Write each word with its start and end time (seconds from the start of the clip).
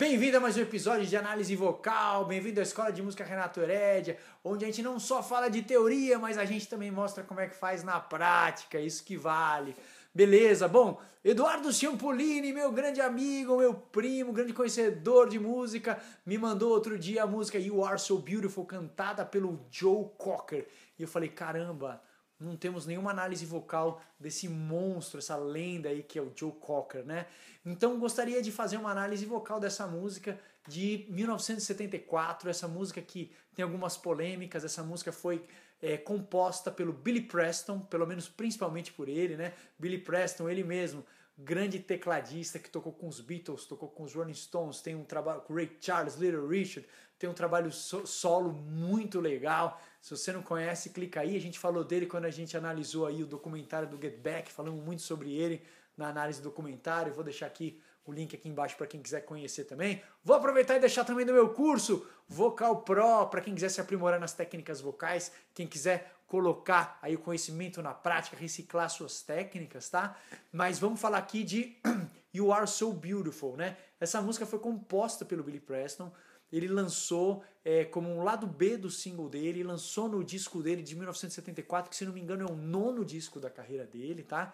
Bem-vindo 0.00 0.38
a 0.38 0.40
mais 0.40 0.56
um 0.56 0.62
episódio 0.62 1.06
de 1.06 1.14
análise 1.14 1.54
vocal, 1.54 2.24
bem-vindo 2.24 2.58
à 2.58 2.62
Escola 2.62 2.90
de 2.90 3.02
Música 3.02 3.22
Renato 3.22 3.60
Herédia, 3.60 4.16
onde 4.42 4.64
a 4.64 4.66
gente 4.66 4.80
não 4.80 4.98
só 4.98 5.22
fala 5.22 5.50
de 5.50 5.60
teoria, 5.60 6.18
mas 6.18 6.38
a 6.38 6.46
gente 6.46 6.66
também 6.66 6.90
mostra 6.90 7.22
como 7.22 7.38
é 7.38 7.46
que 7.46 7.54
faz 7.54 7.84
na 7.84 8.00
prática, 8.00 8.80
isso 8.80 9.04
que 9.04 9.14
vale. 9.14 9.76
Beleza, 10.14 10.66
bom, 10.66 10.98
Eduardo 11.22 11.70
Ciampolini, 11.70 12.50
meu 12.50 12.72
grande 12.72 12.98
amigo, 13.02 13.58
meu 13.58 13.74
primo, 13.74 14.32
grande 14.32 14.54
conhecedor 14.54 15.28
de 15.28 15.38
música, 15.38 16.00
me 16.24 16.38
mandou 16.38 16.70
outro 16.70 16.98
dia 16.98 17.24
a 17.24 17.26
música 17.26 17.58
You 17.58 17.84
Are 17.84 17.98
So 17.98 18.16
Beautiful, 18.20 18.64
cantada 18.64 19.22
pelo 19.26 19.66
Joe 19.70 20.06
Cocker. 20.16 20.66
E 20.98 21.02
eu 21.02 21.08
falei, 21.08 21.28
caramba, 21.28 22.02
não 22.40 22.56
temos 22.56 22.86
nenhuma 22.86 23.10
análise 23.10 23.44
vocal 23.44 24.02
desse 24.18 24.48
monstro, 24.48 25.18
essa 25.18 25.36
lenda 25.36 25.90
aí 25.90 26.02
que 26.02 26.18
é 26.18 26.22
o 26.22 26.32
Joe 26.34 26.52
Cocker, 26.52 27.04
né? 27.04 27.26
Então 27.64 27.98
gostaria 27.98 28.40
de 28.40 28.50
fazer 28.50 28.78
uma 28.78 28.90
análise 28.90 29.26
vocal 29.26 29.60
dessa 29.60 29.86
música 29.86 30.40
de 30.66 31.06
1974, 31.10 32.48
essa 32.48 32.66
música 32.66 33.02
que 33.02 33.30
tem 33.54 33.62
algumas 33.62 33.96
polêmicas, 33.96 34.64
essa 34.64 34.82
música 34.82 35.12
foi 35.12 35.44
é, 35.82 35.96
composta 35.96 36.70
pelo 36.70 36.92
Billy 36.92 37.22
Preston, 37.22 37.80
pelo 37.80 38.06
menos 38.06 38.28
principalmente 38.28 38.92
por 38.92 39.08
ele, 39.08 39.36
né? 39.36 39.52
Billy 39.78 39.98
Preston, 39.98 40.48
ele 40.48 40.64
mesmo, 40.64 41.04
grande 41.44 41.78
tecladista 41.78 42.58
que 42.58 42.70
tocou 42.70 42.92
com 42.92 43.08
os 43.08 43.20
Beatles, 43.20 43.64
tocou 43.64 43.88
com 43.88 44.02
os 44.04 44.14
Rolling 44.14 44.34
Stones, 44.34 44.80
tem 44.80 44.94
um 44.94 45.04
trabalho 45.04 45.40
com 45.42 45.54
Ray 45.54 45.76
Charles, 45.80 46.16
Little 46.16 46.46
Richard, 46.46 46.88
tem 47.18 47.28
um 47.28 47.34
trabalho 47.34 47.70
solo 47.72 48.52
muito 48.52 49.20
legal. 49.20 49.80
Se 50.00 50.10
você 50.10 50.32
não 50.32 50.42
conhece, 50.42 50.90
clica 50.90 51.20
aí. 51.20 51.36
A 51.36 51.40
gente 51.40 51.58
falou 51.58 51.84
dele 51.84 52.06
quando 52.06 52.24
a 52.24 52.30
gente 52.30 52.56
analisou 52.56 53.06
aí 53.06 53.22
o 53.22 53.26
documentário 53.26 53.88
do 53.88 54.00
Get 54.00 54.18
Back, 54.18 54.50
falamos 54.50 54.82
muito 54.82 55.02
sobre 55.02 55.34
ele 55.34 55.62
na 55.96 56.08
análise 56.08 56.40
do 56.40 56.44
documentário. 56.44 57.12
Vou 57.12 57.24
deixar 57.24 57.46
aqui 57.46 57.80
o 58.04 58.12
link 58.12 58.34
aqui 58.34 58.48
embaixo 58.48 58.76
para 58.76 58.86
quem 58.86 59.02
quiser 59.02 59.20
conhecer 59.22 59.64
também. 59.64 60.02
Vou 60.24 60.36
aproveitar 60.36 60.76
e 60.76 60.80
deixar 60.80 61.04
também 61.04 61.24
do 61.26 61.32
meu 61.32 61.50
curso 61.50 62.06
Vocal 62.28 62.82
Pro 62.82 63.26
para 63.26 63.40
quem 63.40 63.54
quiser 63.54 63.68
se 63.68 63.80
aprimorar 63.80 64.18
nas 64.18 64.32
técnicas 64.32 64.80
vocais, 64.80 65.32
quem 65.54 65.66
quiser 65.66 66.12
colocar 66.26 66.98
aí 67.02 67.14
o 67.14 67.18
conhecimento 67.18 67.82
na 67.82 67.92
prática, 67.92 68.36
reciclar 68.36 68.88
suas 68.88 69.22
técnicas, 69.22 69.88
tá? 69.88 70.16
Mas 70.52 70.78
vamos 70.78 71.00
falar 71.00 71.18
aqui 71.18 71.42
de 71.42 71.76
You 72.32 72.52
Are 72.52 72.66
So 72.66 72.92
Beautiful, 72.92 73.56
né? 73.56 73.76
Essa 73.98 74.22
música 74.22 74.46
foi 74.46 74.58
composta 74.58 75.24
pelo 75.24 75.42
Billy 75.42 75.60
Preston 75.60 76.12
ele 76.52 76.66
lançou 76.66 77.44
é, 77.64 77.84
como 77.84 78.08
um 78.08 78.22
lado 78.22 78.46
B 78.46 78.76
do 78.76 78.90
single 78.90 79.28
dele, 79.28 79.62
lançou 79.62 80.08
no 80.08 80.24
disco 80.24 80.62
dele 80.62 80.82
de 80.82 80.96
1974, 80.96 81.90
que 81.90 81.96
se 81.96 82.04
não 82.04 82.12
me 82.12 82.20
engano 82.20 82.42
é 82.48 82.50
o 82.50 82.56
nono 82.56 83.04
disco 83.04 83.38
da 83.38 83.48
carreira 83.48 83.86
dele, 83.86 84.22
tá? 84.22 84.52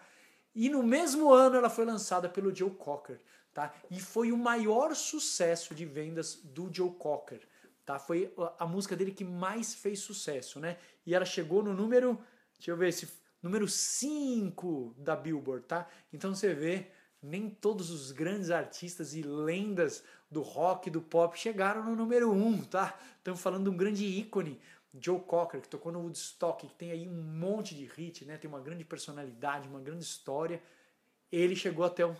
E 0.53 0.69
no 0.69 0.83
mesmo 0.83 1.33
ano 1.33 1.55
ela 1.55 1.69
foi 1.69 1.85
lançada 1.85 2.29
pelo 2.29 2.55
Joe 2.55 2.71
Cocker, 2.71 3.19
tá? 3.57 3.73
E 3.89 3.99
foi 3.99 4.31
o 4.31 4.37
maior 4.37 4.95
sucesso 4.95 5.73
de 5.73 5.83
vendas 5.83 6.39
do 6.43 6.71
Joe 6.71 6.91
Cocker, 6.91 7.41
tá? 7.83 7.97
Foi 7.97 8.31
a 8.59 8.67
música 8.67 8.95
dele 8.95 9.11
que 9.11 9.23
mais 9.23 9.73
fez 9.73 9.97
sucesso, 9.97 10.59
né? 10.59 10.77
E 11.03 11.15
ela 11.15 11.25
chegou 11.25 11.63
no 11.63 11.73
número, 11.73 12.19
deixa 12.53 12.69
eu 12.69 12.77
ver 12.77 12.93
se 12.93 13.07
número 13.41 13.67
5 13.67 14.93
da 14.95 15.15
Billboard, 15.15 15.65
tá? 15.65 15.89
Então 16.13 16.35
você 16.35 16.53
vê 16.53 16.91
nem 17.19 17.49
todos 17.49 17.89
os 17.89 18.11
grandes 18.11 18.51
artistas 18.51 19.15
e 19.15 19.23
lendas 19.23 20.03
do 20.29 20.43
rock, 20.43 20.91
do 20.91 21.01
pop 21.01 21.35
chegaram 21.35 21.83
no 21.83 21.95
número 21.95 22.31
um, 22.31 22.63
tá? 22.63 22.95
Estamos 23.17 23.41
falando 23.41 23.63
de 23.63 23.69
um 23.71 23.75
grande 23.75 24.05
ícone, 24.05 24.61
Joe 24.93 25.19
Cocker, 25.19 25.61
que 25.61 25.67
tocou 25.67 25.91
no 25.91 26.01
Woodstock, 26.01 26.67
que 26.67 26.75
tem 26.75 26.91
aí 26.91 27.07
um 27.07 27.23
monte 27.23 27.73
de 27.73 27.85
hit, 27.85 28.23
né? 28.23 28.37
Tem 28.37 28.47
uma 28.47 28.61
grande 28.61 28.85
personalidade, 28.85 29.67
uma 29.67 29.81
grande 29.81 30.03
história. 30.03 30.61
Ele 31.31 31.55
chegou 31.55 31.83
até 31.83 32.05
o 32.05 32.15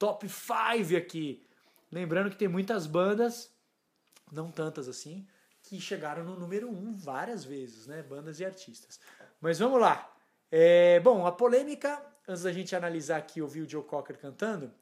top 0.00 0.28
5 0.28 0.96
aqui. 0.96 1.46
Lembrando 1.92 2.30
que 2.30 2.36
tem 2.36 2.48
muitas 2.48 2.88
bandas, 2.88 3.52
não 4.32 4.50
tantas 4.50 4.88
assim, 4.88 5.28
que 5.62 5.80
chegaram 5.80 6.24
no 6.24 6.34
número 6.34 6.68
um 6.68 6.96
várias 6.96 7.44
vezes, 7.44 7.86
né? 7.86 8.02
Bandas 8.02 8.40
e 8.40 8.44
artistas. 8.44 8.98
Mas 9.40 9.60
vamos 9.60 9.80
lá. 9.80 10.12
É, 10.50 10.98
bom, 10.98 11.24
a 11.24 11.30
polêmica 11.30 12.10
antes 12.30 12.44
da 12.44 12.52
gente 12.52 12.74
analisar 12.76 13.16
aqui 13.16 13.42
ouvir 13.42 13.62
o 13.62 13.68
Joe 13.68 13.82
Cocker 13.82 14.16
cantando, 14.16 14.72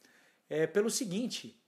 é 0.48 0.66
pelo 0.66 0.90
seguinte: 0.90 1.60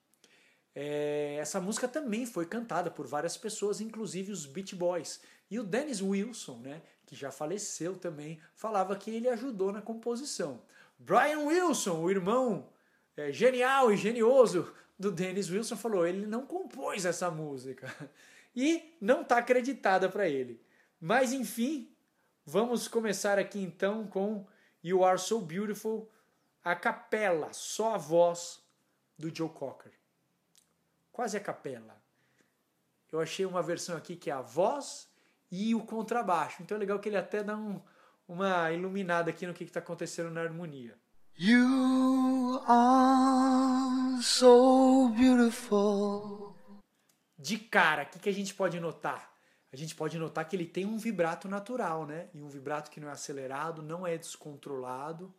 é, 0.75 1.37
essa 1.41 1.61
música 1.61 1.89
também 1.89 2.27
foi 2.27 2.47
cantada 2.47 2.91
por 2.91 3.07
várias 3.07 3.37
pessoas, 3.37 3.81
inclusive 3.81 4.31
os 4.31 4.47
Beach 4.47 4.75
Boys. 4.77 5.21
E 5.51 5.59
o 5.59 5.65
Dennis 5.65 6.01
Wilson, 6.01 6.59
né, 6.59 6.83
que 7.05 7.17
já 7.17 7.33
faleceu 7.33 7.97
também, 7.97 8.41
falava 8.55 8.95
que 8.95 9.11
ele 9.11 9.29
ajudou 9.29 9.73
na 9.73 9.83
composição. 9.83 10.63
Brian 10.97 11.41
Wilson, 11.41 12.01
o 12.01 12.11
irmão 12.11 12.69
é, 13.17 13.33
genial 13.33 13.93
e 13.93 13.97
genioso 13.97 14.73
do 14.99 15.11
Dennis 15.11 15.51
Wilson, 15.51 15.77
falou: 15.77 16.07
ele 16.07 16.27
não 16.27 16.47
compôs 16.47 17.05
essa 17.05 17.31
música. 17.31 17.93
E 18.53 18.97
não 19.01 19.23
está 19.23 19.39
acreditada 19.39 20.09
para 20.09 20.29
ele. 20.29 20.61
Mas 21.01 21.33
enfim, 21.33 21.89
vamos 22.45 22.89
começar 22.89 23.39
aqui 23.39 23.61
então 23.61 24.09
com 24.09 24.45
You 24.83 25.05
Are 25.05 25.21
So 25.21 25.41
Beautiful, 25.41 26.11
a 26.65 26.75
capela, 26.75 27.53
só 27.53 27.95
a 27.95 27.97
voz 27.97 28.61
do 29.17 29.33
Joe 29.33 29.49
Cocker. 29.49 29.93
Quase 31.13 31.37
a 31.37 31.41
capela. 31.41 31.97
Eu 33.13 33.21
achei 33.21 33.47
uma 33.47 33.63
versão 33.63 33.97
aqui 33.97 34.17
que 34.17 34.31
é 34.31 34.33
a 34.33 34.43
voz 34.43 35.09
e 35.51 35.75
o 35.75 35.85
contrabaixo. 35.85 36.63
Então 36.63 36.77
é 36.77 36.81
legal 36.81 36.99
que 36.99 37.09
ele 37.09 37.17
até 37.17 37.43
dá 37.43 37.57
um, 37.57 37.81
uma 38.27 38.71
iluminada 38.73 39.31
aqui 39.31 39.47
no 39.47 39.55
que 39.55 39.65
está 39.65 39.81
acontecendo 39.81 40.31
na 40.31 40.43
harmonia. 40.43 40.99
You 41.43 42.61
are 42.67 44.23
so 44.23 45.09
beautiful. 45.17 46.55
De 47.39 47.57
cara, 47.57 48.03
o 48.03 48.07
que, 48.07 48.19
que 48.19 48.29
a 48.29 48.35
gente 48.35 48.53
pode 48.53 48.79
notar? 48.79 49.31
a 49.73 49.77
gente 49.77 49.95
pode 49.95 50.19
notar 50.19 50.47
que 50.49 50.57
ele 50.57 50.67
tem 50.67 50.85
um 50.85 50.99
vibrato 50.99 51.49
natural, 51.49 52.05
né? 52.05 52.29
E 52.35 52.43
um 52.43 52.49
vibrato 52.49 52.91
que 52.91 53.01
não 53.01 53.09
é 53.09 53.13
acelerado, 53.13 53.83
não 53.83 54.07
é 54.07 54.19
descontrolado. 54.19 55.33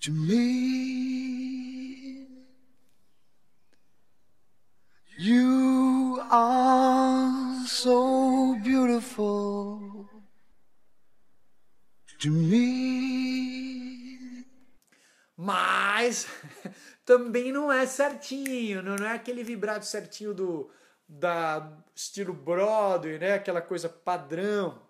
To 0.00 0.12
me, 0.12 1.26
you 5.18 6.20
are 6.30 7.66
so 7.66 8.56
beautiful. 8.62 10.08
To 12.20 12.30
me. 12.30 13.19
Mas 15.50 16.28
também 17.04 17.50
não 17.50 17.72
é 17.72 17.84
certinho, 17.84 18.82
não 18.82 18.94
é 19.04 19.14
aquele 19.14 19.42
vibrato 19.42 19.84
certinho 19.84 20.32
do 20.32 20.70
da 21.08 21.76
estilo 21.92 22.32
Broadway, 22.32 23.18
né? 23.18 23.34
Aquela 23.34 23.60
coisa 23.60 23.88
padrão. 23.88 24.80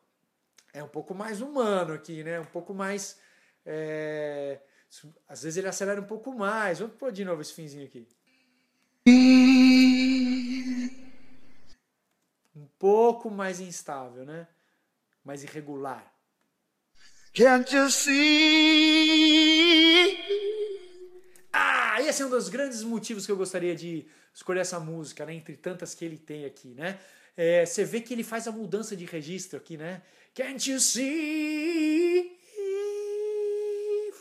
É 0.71 0.85
um 0.85 0.89
pouco 0.89 1.15
mais 1.15 1.41
humano 1.41 1.95
aqui, 1.95 2.23
né? 2.23 2.39
Um 2.39 2.45
pouco 2.45 2.75
mais. 2.75 3.19
É... 3.65 4.61
Às 5.27 5.45
vezes 5.45 5.57
ele 5.57 5.69
acelera 5.69 5.99
um 5.99 6.07
pouco 6.07 6.35
mais. 6.35 6.81
Vamos 6.81 6.97
pôr 6.97 7.11
de 7.11 7.25
novo 7.25 7.41
esse 7.41 7.55
finzinho 7.55 7.87
aqui. 7.87 8.07
Um 12.55 12.67
pouco 12.79 13.31
mais 13.31 13.61
instável, 13.61 14.27
né? 14.27 14.47
Mais 15.25 15.43
irregular. 15.43 16.05
Can't 17.33 17.75
you 17.75 17.89
see? 17.89 19.90
Ah, 21.53 22.01
esse 22.03 22.23
é 22.23 22.27
um 22.27 22.31
dos 22.31 22.49
grandes 22.49 22.83
motivos 22.83 23.27
que 23.27 23.33
eu 23.33 23.37
gostaria 23.37 23.75
de 23.75 24.07
escolher 24.33 24.61
essa 24.61 24.79
música, 24.79 25.27
né? 25.27 25.35
Entre 25.35 25.57
tantas 25.57 25.95
que 25.95 26.05
ele 26.05 26.19
tem 26.19 26.45
aqui, 26.45 26.69
né? 26.75 26.99
É, 27.37 27.65
você 27.65 27.85
vê 27.85 28.01
que 28.01 28.13
ele 28.13 28.23
faz 28.23 28.47
a 28.47 28.53
mudança 28.53 28.97
de 28.97 29.05
registro 29.05 29.59
aqui, 29.59 29.77
né? 29.77 30.03
Can't 30.35 30.71
you 30.71 30.81
see? 30.81 32.39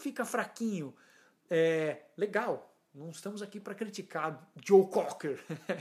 Fica 0.02 0.26
fraquinho. 0.26 0.96
É, 1.50 2.04
legal. 2.18 2.70
Não 2.94 3.12
estamos 3.12 3.42
aqui 3.42 3.60
para 3.60 3.76
criticar 3.76 4.50
Joe 4.66 4.88
Cocker. 4.88 5.40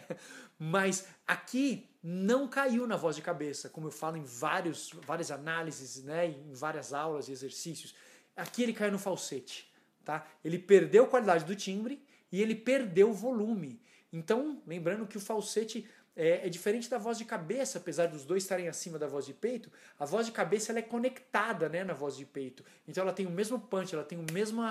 Mas 0.58 1.06
aqui 1.26 1.88
não 2.02 2.46
caiu 2.46 2.86
na 2.86 2.96
voz 2.96 3.16
de 3.16 3.22
cabeça, 3.22 3.68
como 3.68 3.86
eu 3.86 3.90
falo 3.90 4.16
em 4.16 4.24
vários, 4.24 4.90
várias 5.06 5.30
análises, 5.30 6.02
né, 6.04 6.26
em 6.26 6.52
várias 6.52 6.92
aulas 6.92 7.28
e 7.28 7.32
exercícios. 7.32 7.94
Aqui 8.36 8.62
ele 8.62 8.72
caiu 8.72 8.92
no 8.92 8.98
falsete. 8.98 9.67
Tá? 10.08 10.26
Ele 10.42 10.58
perdeu 10.58 11.04
a 11.04 11.06
qualidade 11.06 11.44
do 11.44 11.54
timbre 11.54 12.02
e 12.32 12.40
ele 12.40 12.54
perdeu 12.54 13.10
o 13.10 13.12
volume. 13.12 13.78
Então, 14.10 14.62
lembrando 14.66 15.06
que 15.06 15.18
o 15.18 15.20
falsete 15.20 15.86
é, 16.16 16.46
é, 16.46 16.48
diferente 16.48 16.88
da 16.88 16.96
voz 16.96 17.18
de 17.18 17.26
cabeça, 17.26 17.76
apesar 17.76 18.06
dos 18.06 18.24
dois 18.24 18.42
estarem 18.42 18.68
acima 18.68 18.98
da 18.98 19.06
voz 19.06 19.26
de 19.26 19.34
peito, 19.34 19.70
a 19.98 20.06
voz 20.06 20.24
de 20.24 20.32
cabeça 20.32 20.72
ela 20.72 20.78
é 20.78 20.82
conectada 20.82 21.68
né, 21.68 21.84
na 21.84 21.92
voz 21.92 22.16
de 22.16 22.24
peito. 22.24 22.64
Então 22.88 23.02
ela 23.02 23.12
tem 23.12 23.26
o 23.26 23.30
mesmo 23.30 23.60
punch, 23.60 23.94
ela 23.94 24.02
tem 24.02 24.18
o 24.18 24.24
mesmo, 24.32 24.62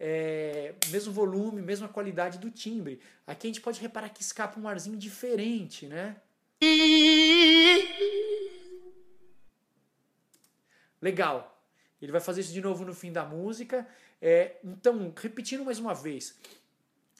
é, 0.00 0.74
mesmo 0.88 1.12
volume, 1.12 1.60
mesma 1.60 1.86
qualidade 1.86 2.38
do 2.38 2.50
timbre. 2.50 2.98
Aqui 3.26 3.46
a 3.46 3.50
gente 3.50 3.60
pode 3.60 3.82
reparar 3.82 4.08
que 4.08 4.22
escapa 4.22 4.58
um 4.58 4.66
arzinho 4.66 4.96
diferente, 4.96 5.86
né? 5.86 6.16
Legal. 10.98 11.58
Ele 12.00 12.12
vai 12.12 12.20
fazer 12.20 12.40
isso 12.40 12.52
de 12.52 12.60
novo 12.60 12.84
no 12.84 12.94
fim 12.94 13.12
da 13.12 13.24
música. 13.24 13.86
É, 14.20 14.56
então, 14.64 15.12
repetindo 15.16 15.64
mais 15.64 15.78
uma 15.78 15.94
vez, 15.94 16.36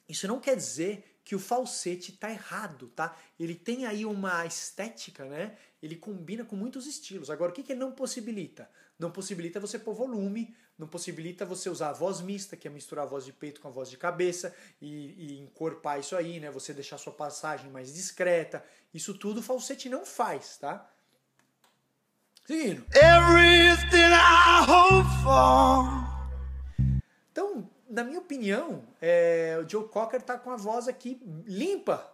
isso 0.07 0.27
não 0.27 0.39
quer 0.39 0.55
dizer 0.55 1.19
que 1.23 1.35
o 1.35 1.39
falsete 1.39 2.13
tá 2.13 2.31
errado, 2.31 2.87
tá? 2.95 3.15
Ele 3.39 3.53
tem 3.53 3.85
aí 3.85 4.03
uma 4.03 4.45
estética, 4.47 5.25
né? 5.25 5.55
Ele 5.81 5.95
combina 5.95 6.43
com 6.43 6.55
muitos 6.55 6.87
estilos. 6.87 7.29
Agora, 7.29 7.51
o 7.51 7.53
que, 7.53 7.61
que 7.61 7.73
ele 7.73 7.79
não 7.79 7.91
possibilita? 7.91 8.67
Não 8.97 9.11
possibilita 9.11 9.59
você 9.59 9.77
pôr 9.77 9.93
volume, 9.93 10.55
não 10.75 10.87
possibilita 10.87 11.45
você 11.45 11.69
usar 11.69 11.89
a 11.89 11.93
voz 11.93 12.19
mista, 12.19 12.57
que 12.57 12.67
é 12.67 12.71
misturar 12.71 13.05
a 13.05 13.07
voz 13.07 13.25
de 13.25 13.31
peito 13.31 13.61
com 13.61 13.67
a 13.67 13.71
voz 13.71 13.91
de 13.91 13.97
cabeça 13.97 14.55
e, 14.81 15.35
e 15.35 15.39
encorpar 15.39 15.99
isso 15.99 16.15
aí, 16.15 16.39
né? 16.39 16.49
Você 16.49 16.73
deixar 16.73 16.97
sua 16.97 17.13
passagem 17.13 17.69
mais 17.69 17.93
discreta. 17.93 18.65
Isso 18.91 19.13
tudo 19.13 19.39
o 19.39 19.43
falsete 19.43 19.87
não 19.87 20.03
faz, 20.03 20.57
tá? 20.57 20.89
Seguindo. 22.47 22.83
Everything 22.95 24.09
I 24.11 24.65
hope 24.67 25.07
for. 25.23 25.68
Opinião, 28.29 28.83
é, 29.01 29.59
o 29.59 29.67
Joe 29.67 29.87
Cocker 29.87 30.21
tá 30.21 30.37
com 30.37 30.51
a 30.51 30.55
voz 30.55 30.87
aqui 30.87 31.19
limpa, 31.47 32.07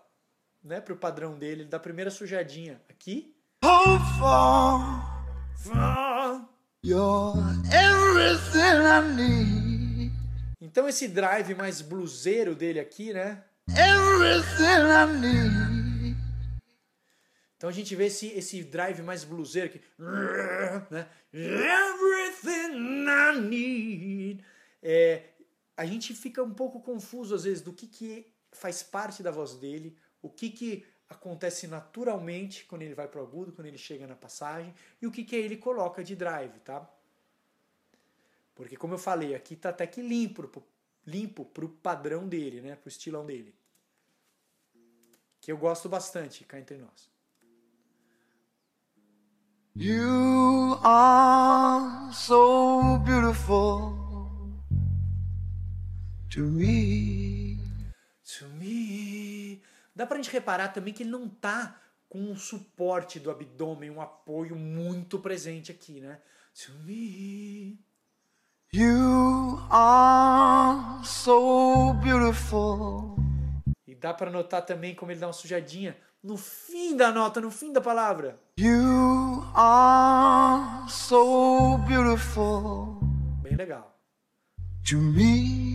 né, 0.63 0.79
pro 0.79 0.95
padrão 0.95 1.37
dele, 1.37 1.65
da 1.65 1.77
primeira 1.77 2.09
sujadinha 2.09 2.81
aqui. 2.89 3.35
Hope 3.61 4.01
for, 4.17 4.79
for 5.57 6.49
you're 6.81 7.37
everything 7.69 8.79
I 8.79 9.01
need. 9.13 10.13
Então 10.61 10.87
esse 10.87 11.09
drive 11.09 11.53
mais 11.53 11.81
bluseiro 11.81 12.55
dele 12.55 12.79
aqui, 12.79 13.11
né? 13.11 13.43
Everything 13.67 14.63
I 14.63 15.19
need. 15.19 16.17
Então 17.57 17.69
a 17.69 17.73
gente 17.73 17.93
vê 17.93 18.05
esse, 18.05 18.27
esse 18.27 18.63
drive 18.63 19.01
mais 19.01 19.25
bluseiro 19.25 19.67
aqui. 19.67 19.81
Né? 20.89 21.07
Everything 21.33 23.05
I 23.05 23.41
need. 23.41 24.45
É, 24.81 25.23
a 25.77 25.85
gente 25.85 26.13
fica 26.13 26.41
um 26.43 26.53
pouco 26.53 26.79
confuso 26.81 27.35
às 27.35 27.43
vezes 27.43 27.61
do 27.61 27.73
que, 27.73 27.87
que 27.87 28.27
faz 28.51 28.81
parte 28.81 29.21
da 29.21 29.31
voz 29.31 29.55
dele, 29.55 29.97
o 30.21 30.29
que, 30.29 30.49
que 30.49 30.85
acontece 31.09 31.67
naturalmente 31.67 32.65
quando 32.65 32.81
ele 32.81 32.95
vai 32.95 33.07
para 33.07 33.21
o 33.21 33.23
agudo, 33.23 33.51
quando 33.51 33.67
ele 33.67 33.77
chega 33.77 34.07
na 34.07 34.15
passagem, 34.15 34.73
e 35.01 35.05
o 35.05 35.11
que, 35.11 35.23
que 35.23 35.35
ele 35.35 35.57
coloca 35.57 36.03
de 36.03 36.15
drive, 36.15 36.59
tá? 36.59 36.89
Porque 38.55 38.77
como 38.77 38.93
eu 38.93 38.97
falei, 38.97 39.35
aqui 39.35 39.55
tá 39.55 39.69
até 39.69 39.85
que 39.85 40.01
limpo, 40.01 40.63
limpo 41.05 41.45
pro 41.45 41.67
padrão 41.67 42.27
dele, 42.27 42.61
né? 42.61 42.75
Pro 42.75 42.87
estilão 42.87 43.25
dele. 43.25 43.53
Que 45.41 45.51
eu 45.51 45.57
gosto 45.57 45.89
bastante, 45.89 46.45
cá 46.45 46.57
entre 46.57 46.77
nós. 46.77 47.09
You 49.75 50.79
are 50.81 52.13
so 52.13 52.97
beautiful 52.99 54.04
to 56.35 56.41
me. 56.41 57.57
To 58.37 58.45
me. 58.59 59.61
Dá 59.95 60.05
pra 60.05 60.17
gente 60.17 60.29
reparar 60.29 60.67
também 60.67 60.93
que 60.93 61.03
ele 61.03 61.09
não 61.09 61.29
tá 61.29 61.79
com 62.09 62.19
um 62.19 62.35
suporte 62.35 63.19
do 63.21 63.31
abdômen, 63.31 63.89
um 63.89 64.01
apoio 64.01 64.53
muito 64.53 65.17
presente 65.17 65.71
aqui, 65.71 66.01
né? 66.01 66.19
To 66.65 66.73
me. 66.83 67.79
You 68.73 69.59
are 69.71 71.05
so 71.05 71.93
beautiful. 72.03 73.15
E 73.87 73.95
dá 73.95 74.13
para 74.13 74.29
notar 74.29 74.65
também 74.65 74.93
como 74.93 75.13
ele 75.13 75.21
dá 75.21 75.27
uma 75.27 75.33
sujadinha 75.33 75.95
no 76.21 76.35
fim 76.35 76.97
da 76.97 77.13
nota, 77.13 77.39
no 77.39 77.49
fim 77.49 77.71
da 77.71 77.79
palavra. 77.79 78.37
You 78.57 79.41
are 79.55 80.89
so 80.89 81.77
beautiful. 81.87 82.99
Bem 83.41 83.55
legal. 83.55 83.97
To 84.89 84.97
me. 84.97 85.74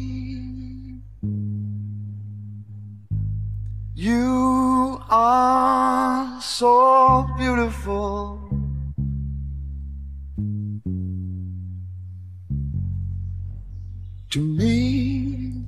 You 4.03 4.99
are 5.11 6.41
so 6.41 7.27
beautiful. 7.37 8.41
To 14.31 14.41
me. 14.41 15.67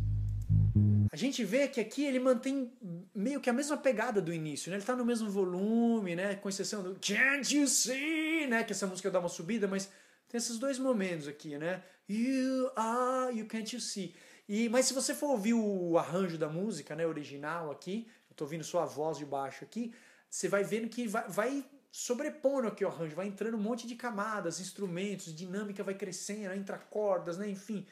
A 1.13 1.17
gente 1.17 1.45
vê 1.45 1.69
que 1.69 1.79
aqui 1.79 2.07
ele 2.07 2.19
mantém 2.19 2.73
meio 3.15 3.39
que 3.39 3.51
a 3.51 3.53
mesma 3.53 3.77
pegada 3.77 4.23
do 4.23 4.33
início, 4.33 4.71
né? 4.71 4.79
Ele 4.79 4.85
tá 4.87 4.97
no 4.97 5.05
mesmo 5.05 5.29
volume, 5.29 6.17
né? 6.17 6.35
Com 6.37 6.49
exceção 6.49 6.83
do 6.83 6.99
Can't 7.07 7.55
You 7.55 7.69
See, 7.69 8.47
né? 8.47 8.65
Que 8.65 8.73
essa 8.73 8.87
música 8.87 9.11
dá 9.11 9.21
uma 9.21 9.29
subida, 9.29 9.69
mas 9.69 9.91
tem 10.27 10.39
esses 10.39 10.59
dois 10.59 10.79
momentos 10.79 11.29
aqui, 11.29 11.59
né? 11.59 11.83
You 12.09 12.71
are, 12.77 13.39
you 13.39 13.45
can't 13.45 13.75
you 13.75 13.81
see. 13.83 14.15
E, 14.49 14.69
mas 14.69 14.87
se 14.87 14.95
você 14.95 15.15
for 15.15 15.31
ouvir 15.31 15.55
o 15.55 15.97
arranjo 15.99 16.37
da 16.37 16.49
música, 16.49 16.97
né, 16.97 17.07
original 17.07 17.71
aqui, 17.71 18.07
tô 18.35 18.45
ouvindo 18.45 18.65
sua 18.65 18.85
voz 18.85 19.19
de 19.19 19.25
baixo 19.25 19.65
aqui, 19.65 19.95
você 20.29 20.49
vai 20.49 20.65
vendo 20.65 20.89
que 20.89 21.07
vai, 21.07 21.29
vai 21.29 21.65
sobrepondo 21.91 22.69
aqui 22.69 22.85
o 22.85 22.89
arranjo, 22.89 23.15
vai 23.15 23.27
entrando 23.27 23.57
um 23.57 23.61
monte 23.61 23.87
de 23.87 23.95
camadas, 23.95 24.61
instrumentos, 24.61 25.35
dinâmica 25.35 25.85
vai 25.85 25.95
crescendo, 25.95 26.55
entra 26.55 26.79
cordas, 26.79 27.37
né, 27.37 27.49
enfim. 27.49 27.87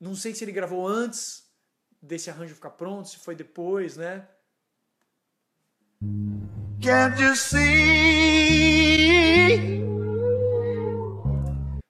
Não 0.00 0.14
sei 0.14 0.32
se 0.32 0.44
ele 0.44 0.52
gravou 0.52 0.86
antes 0.86 1.50
desse 2.00 2.30
arranjo 2.30 2.54
ficar 2.54 2.70
pronto, 2.70 3.08
se 3.08 3.18
foi 3.18 3.34
depois, 3.34 3.96
né? 3.96 4.28
Can't 6.80 7.20
you 7.20 7.34
see? 7.34 8.68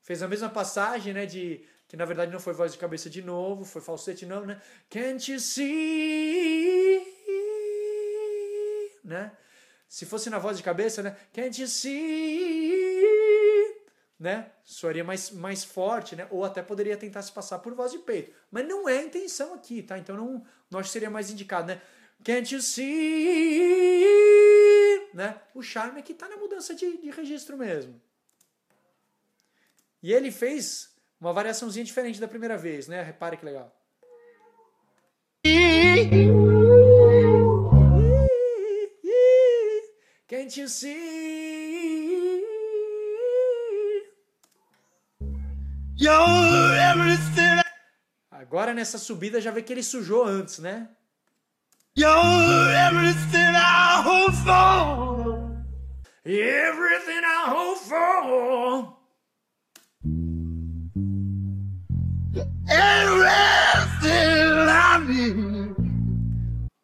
Fez 0.02 0.22
a 0.22 0.28
mesma 0.28 0.48
passagem, 0.48 1.12
né, 1.12 1.26
de 1.26 1.66
que 1.88 1.96
na 1.96 2.04
verdade 2.04 2.30
não 2.30 2.38
foi 2.38 2.52
voz 2.52 2.72
de 2.72 2.78
cabeça 2.78 3.10
de 3.10 3.22
novo, 3.22 3.64
foi 3.64 3.82
falsete 3.82 4.24
não, 4.26 4.46
né? 4.46 4.60
Can't 4.88 5.32
you 5.32 5.40
see? 5.40 7.02
Né? 9.02 9.32
Se 9.88 10.06
fosse 10.06 10.30
na 10.30 10.38
voz 10.38 10.58
de 10.58 10.62
cabeça, 10.62 11.02
né? 11.02 11.16
Can't 11.32 11.60
you 11.60 11.66
see? 11.66 13.08
né? 14.18 14.50
Soaria 14.64 15.04
mais, 15.04 15.30
mais 15.30 15.62
forte, 15.64 16.16
né? 16.16 16.26
Ou 16.30 16.44
até 16.44 16.60
poderia 16.62 16.96
tentar 16.96 17.22
se 17.22 17.30
passar 17.30 17.60
por 17.60 17.72
voz 17.74 17.92
de 17.92 17.98
peito. 17.98 18.34
Mas 18.50 18.66
não 18.66 18.88
é 18.88 18.98
a 18.98 19.02
intenção 19.02 19.54
aqui, 19.54 19.82
tá? 19.82 19.96
Então 19.96 20.16
não, 20.16 20.44
não 20.70 20.80
acho 20.80 20.88
que 20.88 20.92
seria 20.92 21.10
mais 21.10 21.30
indicado, 21.30 21.68
né? 21.68 21.80
Can't 22.24 22.52
you 22.52 22.60
see? 22.60 22.88
Né? 25.14 25.40
O 25.54 25.62
charme 25.62 26.00
é 26.00 26.02
que 26.02 26.14
tá 26.14 26.28
na 26.28 26.36
mudança 26.36 26.74
de, 26.74 26.98
de 26.98 27.10
registro 27.10 27.56
mesmo. 27.56 28.00
E 30.02 30.12
ele 30.12 30.32
fez 30.32 30.92
uma 31.20 31.32
variaçãozinha 31.32 31.84
diferente 31.84 32.20
da 32.20 32.28
primeira 32.28 32.56
vez, 32.56 32.86
né? 32.88 33.02
Repare 33.02 33.36
que 33.36 33.44
legal. 33.44 33.74
Can't 40.28 40.60
you 40.60 40.68
see? 40.68 41.18
Agora 48.30 48.72
nessa 48.72 48.98
subida 48.98 49.40
já 49.40 49.50
vê 49.50 49.62
que 49.62 49.72
ele 49.72 49.82
sujou 49.82 50.24
antes, 50.24 50.58
né? 50.58 50.88
You're 51.96 52.72
everything 52.86 53.56
I 53.56 54.02
hope 54.04 54.36
for. 54.44 55.64
Everything 56.24 57.24
I 57.24 57.50
hope 57.50 57.80
for. 57.80 58.97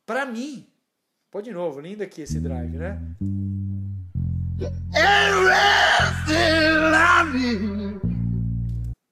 Pra 0.06 0.26
mim, 0.26 0.66
pô 1.30 1.40
de 1.40 1.52
novo, 1.52 1.80
lindo 1.80 2.02
aqui 2.02 2.22
esse 2.22 2.40
drive, 2.40 2.76
né? 2.76 3.00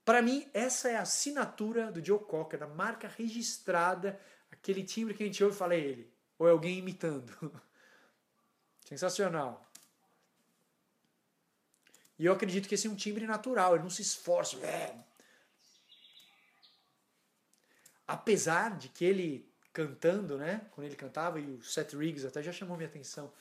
Para 0.04 0.20
mim, 0.20 0.48
essa 0.52 0.88
é 0.88 0.96
a 0.96 1.02
assinatura 1.02 1.90
do 1.90 2.04
Joe 2.04 2.18
Cocker, 2.18 2.62
a 2.62 2.66
marca 2.66 3.08
registrada, 3.08 4.18
aquele 4.50 4.82
timbre 4.82 5.14
que 5.14 5.22
a 5.22 5.26
gente 5.26 5.42
ouve 5.42 5.54
e 5.54 5.58
fala 5.58 5.74
é 5.74 5.80
ele, 5.80 6.12
ou 6.38 6.48
é 6.48 6.50
alguém 6.50 6.78
imitando. 6.78 7.32
Sensacional. 8.84 9.64
E 12.18 12.26
eu 12.26 12.32
acredito 12.32 12.68
que 12.68 12.74
esse 12.74 12.86
é 12.86 12.90
um 12.90 12.94
timbre 12.94 13.26
natural, 13.26 13.74
ele 13.74 13.82
não 13.82 13.90
se 13.90 14.02
esforça. 14.02 14.56
Apesar 18.12 18.76
de 18.76 18.88
que 18.88 19.04
ele 19.04 19.50
cantando, 19.72 20.36
né? 20.36 20.66
Quando 20.72 20.86
ele 20.86 20.96
cantava, 20.96 21.40
e 21.40 21.50
o 21.50 21.62
Seth 21.62 21.94
Riggs 21.94 22.26
até 22.26 22.42
já 22.42 22.52
chamou 22.52 22.76
minha 22.76 22.88
atenção 22.88 23.32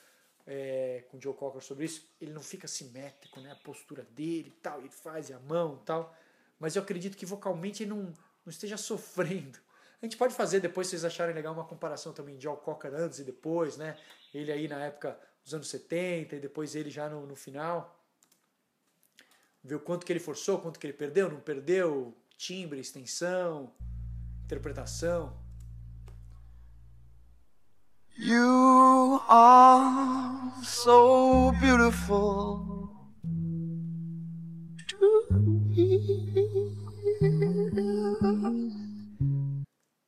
é, 0.46 1.04
com 1.10 1.18
o 1.18 1.20
Joe 1.20 1.34
Cocker 1.34 1.62
sobre 1.62 1.84
isso, 1.84 2.08
ele 2.20 2.32
não 2.32 2.42
fica 2.42 2.66
simétrico, 2.66 3.40
né? 3.40 3.52
A 3.52 3.56
postura 3.56 4.02
dele 4.02 4.48
e 4.48 4.60
tal, 4.60 4.80
ele 4.80 4.90
faz 4.90 5.30
a 5.30 5.38
mão 5.38 5.78
e 5.80 5.84
tal 5.84 6.16
mas 6.62 6.76
eu 6.76 6.82
acredito 6.82 7.16
que 7.16 7.26
vocalmente 7.26 7.82
ele 7.82 7.90
não, 7.90 8.04
não 8.04 8.50
esteja 8.50 8.76
sofrendo. 8.76 9.58
A 10.00 10.06
gente 10.06 10.16
pode 10.16 10.32
fazer 10.32 10.60
depois, 10.60 10.86
se 10.86 10.92
vocês 10.92 11.04
acharem 11.04 11.34
legal, 11.34 11.52
uma 11.52 11.64
comparação 11.64 12.12
também 12.12 12.38
de 12.38 12.46
Al 12.46 12.56
Cocker 12.56 12.94
antes 12.94 13.18
e 13.18 13.24
depois, 13.24 13.76
né? 13.76 13.98
Ele 14.32 14.52
aí 14.52 14.68
na 14.68 14.84
época 14.84 15.18
dos 15.42 15.52
anos 15.54 15.68
70 15.68 16.36
e 16.36 16.38
depois 16.38 16.76
ele 16.76 16.88
já 16.88 17.08
no, 17.08 17.26
no 17.26 17.34
final. 17.34 18.00
Ver 19.64 19.74
o 19.74 19.80
quanto 19.80 20.06
que 20.06 20.12
ele 20.12 20.20
forçou, 20.20 20.60
quanto 20.60 20.78
que 20.78 20.86
ele 20.86 20.92
perdeu, 20.92 21.28
não 21.28 21.40
perdeu, 21.40 22.16
timbre, 22.38 22.78
extensão, 22.78 23.74
interpretação. 24.52 25.32
You 28.18 29.20
are 29.26 30.52
so 30.62 31.52
beautiful 31.52 32.70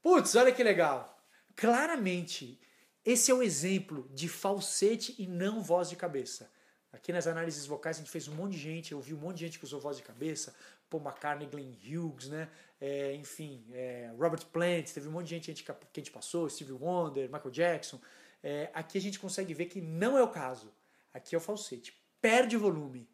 Putz, 0.03 0.35
olha 0.37 0.53
que 0.53 0.63
legal. 0.63 1.19
Claramente, 1.57 2.61
esse 3.05 3.31
é 3.31 3.35
um 3.35 3.43
exemplo 3.43 4.09
de 4.13 4.29
falsete 4.29 5.15
e 5.19 5.27
não 5.27 5.63
voz 5.63 5.89
de 5.89 5.97
cabeça. 5.97 6.51
Aqui 6.95 7.13
nas 7.13 7.27
análises 7.27 7.67
vocais 7.67 7.97
a 7.97 7.99
gente 7.99 8.11
fez 8.11 8.29
um 8.29 8.35
monte 8.35 8.53
de 8.53 8.59
gente, 8.59 8.93
eu 8.93 9.01
vi 9.01 9.13
um 9.13 9.19
monte 9.19 9.39
de 9.39 9.47
gente 9.47 9.59
que 9.59 9.65
usou 9.65 9.81
voz 9.81 9.97
de 9.97 10.03
cabeça, 10.05 10.55
Paul 10.89 11.03
McCartney, 11.03 11.49
Glenn 11.49 11.75
Hughes, 11.85 12.29
né? 12.29 12.49
É, 12.81 13.13
enfim, 13.15 13.67
é, 13.73 14.13
Robert 14.17 14.47
Plant, 14.47 14.93
teve 14.93 15.09
um 15.09 15.11
monte 15.11 15.27
de 15.27 15.41
gente, 15.41 15.65
que 15.65 15.73
a 15.73 15.77
gente 15.97 16.13
passou, 16.13 16.49
Stevie 16.49 16.73
Wonder, 16.73 17.29
Michael 17.29 17.51
Jackson. 17.51 18.01
É, 18.43 18.71
aqui 18.73 18.97
a 18.97 19.01
gente 19.01 19.19
consegue 19.19 19.53
ver 19.53 19.67
que 19.67 19.81
não 19.81 20.17
é 20.17 20.23
o 20.23 20.29
caso. 20.29 20.73
Aqui 21.13 21.35
é 21.35 21.39
o 21.39 21.41
falsete. 21.41 22.01
Perde 22.21 22.57
o 22.57 22.61
volume, 22.61 23.09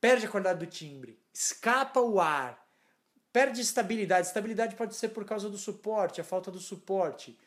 perde 0.00 0.26
a 0.26 0.28
qualidade 0.28 0.58
do 0.58 0.66
timbre, 0.66 1.16
escapa 1.32 2.00
o 2.00 2.20
ar, 2.20 2.68
perde 3.32 3.60
estabilidade. 3.60 4.26
Estabilidade 4.26 4.74
pode 4.74 4.96
ser 4.96 5.10
por 5.10 5.24
causa 5.24 5.48
do 5.48 5.56
suporte, 5.56 6.20
a 6.20 6.24
falta 6.24 6.50
do 6.50 6.58
suporte. 6.58 7.38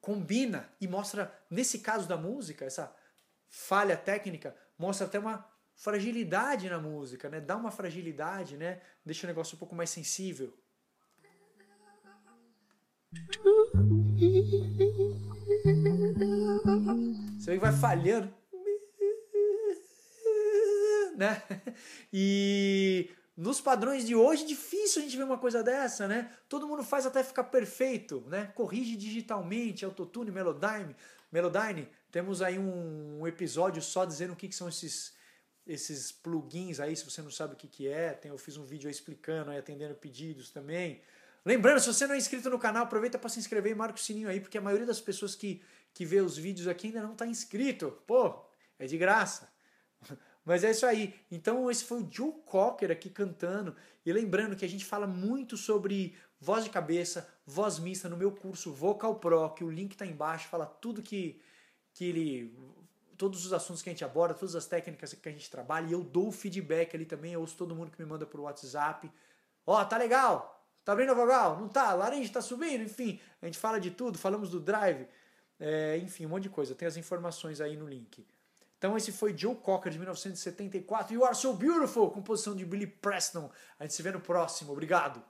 Combina 0.00 0.70
e 0.80 0.88
mostra, 0.88 1.32
nesse 1.50 1.80
caso 1.80 2.08
da 2.08 2.16
música, 2.16 2.64
essa 2.64 2.94
falha 3.54 3.96
técnica, 3.96 4.54
mostra 4.76 5.06
até 5.06 5.16
uma 5.16 5.48
fragilidade 5.76 6.68
na 6.68 6.80
música, 6.80 7.30
né? 7.30 7.40
Dá 7.40 7.56
uma 7.56 7.70
fragilidade, 7.70 8.56
né? 8.56 8.80
Deixa 9.06 9.26
o 9.26 9.28
negócio 9.28 9.54
um 9.54 9.58
pouco 9.58 9.76
mais 9.76 9.90
sensível. 9.90 10.52
Você 17.38 17.56
vai 17.58 17.72
falhando, 17.72 18.34
né? 21.16 21.40
E 22.12 23.08
nos 23.36 23.60
padrões 23.60 24.04
de 24.04 24.16
hoje, 24.16 24.44
difícil 24.44 25.00
a 25.00 25.04
gente 25.04 25.16
ver 25.16 25.22
uma 25.22 25.38
coisa 25.38 25.62
dessa, 25.62 26.08
né? 26.08 26.28
Todo 26.48 26.66
mundo 26.66 26.82
faz 26.82 27.06
até 27.06 27.22
ficar 27.22 27.44
perfeito, 27.44 28.24
né? 28.26 28.46
Corrige 28.56 28.96
digitalmente, 28.96 29.84
autotune, 29.84 30.32
Melodyne, 30.32 30.96
Melodyne 31.30 31.88
temos 32.14 32.42
aí 32.42 32.60
um 32.60 33.26
episódio 33.26 33.82
só 33.82 34.04
dizendo 34.04 34.34
o 34.34 34.36
que, 34.36 34.46
que 34.46 34.54
são 34.54 34.68
esses, 34.68 35.12
esses 35.66 36.12
plugins 36.12 36.78
aí, 36.78 36.94
se 36.94 37.04
você 37.04 37.20
não 37.20 37.28
sabe 37.28 37.54
o 37.54 37.56
que, 37.56 37.66
que 37.66 37.88
é. 37.88 38.12
Tem, 38.12 38.30
eu 38.30 38.38
fiz 38.38 38.56
um 38.56 38.64
vídeo 38.64 38.86
aí 38.86 38.92
explicando, 38.92 39.50
aí, 39.50 39.58
atendendo 39.58 39.96
pedidos 39.96 40.48
também. 40.48 41.02
Lembrando, 41.44 41.80
se 41.80 41.88
você 41.88 42.06
não 42.06 42.14
é 42.14 42.16
inscrito 42.16 42.48
no 42.48 42.56
canal, 42.56 42.84
aproveita 42.84 43.18
para 43.18 43.28
se 43.28 43.40
inscrever 43.40 43.72
e 43.72 43.74
marca 43.74 43.96
o 43.96 44.00
sininho 44.00 44.28
aí, 44.28 44.38
porque 44.38 44.56
a 44.56 44.60
maioria 44.60 44.86
das 44.86 45.00
pessoas 45.00 45.34
que, 45.34 45.60
que 45.92 46.06
vê 46.06 46.20
os 46.20 46.36
vídeos 46.36 46.68
aqui 46.68 46.86
ainda 46.86 47.02
não 47.02 47.14
está 47.14 47.26
inscrito. 47.26 48.00
Pô, 48.06 48.44
é 48.78 48.86
de 48.86 48.96
graça. 48.96 49.52
Mas 50.44 50.62
é 50.62 50.70
isso 50.70 50.86
aí. 50.86 51.16
Então 51.32 51.68
esse 51.68 51.84
foi 51.84 52.00
o 52.00 52.08
Joe 52.08 52.32
Cocker 52.46 52.92
aqui 52.92 53.10
cantando. 53.10 53.74
E 54.06 54.12
lembrando 54.12 54.54
que 54.54 54.64
a 54.64 54.68
gente 54.68 54.84
fala 54.84 55.08
muito 55.08 55.56
sobre 55.56 56.16
voz 56.38 56.62
de 56.62 56.70
cabeça, 56.70 57.28
voz 57.44 57.80
mista 57.80 58.08
no 58.08 58.16
meu 58.16 58.30
curso 58.30 58.72
Vocal 58.72 59.16
Pro, 59.16 59.52
que 59.52 59.64
o 59.64 59.70
link 59.70 59.90
está 59.90 60.06
embaixo, 60.06 60.46
fala 60.46 60.64
tudo 60.64 61.02
que 61.02 61.42
que 61.94 62.04
ele 62.04 62.54
todos 63.16 63.46
os 63.46 63.52
assuntos 63.52 63.80
que 63.80 63.88
a 63.88 63.92
gente 63.92 64.04
aborda, 64.04 64.34
todas 64.34 64.56
as 64.56 64.66
técnicas 64.66 65.14
que 65.14 65.28
a 65.28 65.32
gente 65.32 65.48
trabalha, 65.48 65.86
e 65.86 65.92
eu 65.92 66.02
dou 66.02 66.32
feedback 66.32 66.94
ali 66.94 67.06
também, 67.06 67.32
eu 67.32 67.40
ouço 67.40 67.56
todo 67.56 67.74
mundo 67.74 67.90
que 67.90 68.02
me 68.02 68.06
manda 68.06 68.26
por 68.26 68.40
WhatsApp. 68.40 69.10
Ó, 69.64 69.80
oh, 69.80 69.84
tá 69.84 69.96
legal? 69.96 70.68
Tá 70.84 70.92
abrindo 70.92 71.12
a 71.12 71.14
vogal? 71.14 71.58
Não 71.58 71.68
tá? 71.68 71.94
Laranja 71.94 72.30
tá 72.32 72.42
subindo? 72.42 72.82
Enfim, 72.82 73.20
a 73.40 73.46
gente 73.46 73.56
fala 73.56 73.80
de 73.80 73.92
tudo, 73.92 74.18
falamos 74.18 74.50
do 74.50 74.60
drive, 74.60 75.06
é, 75.58 75.96
enfim, 75.98 76.26
um 76.26 76.30
monte 76.30 76.44
de 76.44 76.50
coisa. 76.50 76.74
Tem 76.74 76.86
as 76.86 76.96
informações 76.96 77.60
aí 77.60 77.76
no 77.76 77.88
link. 77.88 78.26
Então 78.76 78.96
esse 78.96 79.12
foi 79.12 79.36
Joe 79.36 79.54
Cocker 79.54 79.90
de 79.90 79.98
1974, 79.98 81.14
You 81.14 81.24
Are 81.24 81.34
So 81.34 81.54
Beautiful, 81.54 82.10
composição 82.10 82.54
de 82.54 82.66
Billy 82.66 82.86
Preston. 82.86 83.50
A 83.78 83.84
gente 83.84 83.94
se 83.94 84.02
vê 84.02 84.10
no 84.10 84.20
próximo. 84.20 84.72
Obrigado. 84.72 85.24